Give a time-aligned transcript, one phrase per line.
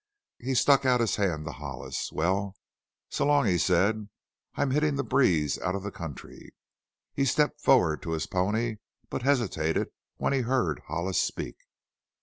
[0.39, 2.11] He stuck out a hand to Hollis.
[2.11, 2.55] "Well,
[3.11, 4.09] so long," he said;
[4.55, 6.55] "I'm hittin' the breeze out of the country."
[7.13, 8.77] He stepped forward to his pony,
[9.11, 11.57] but hesitated when he heard Hollis speak.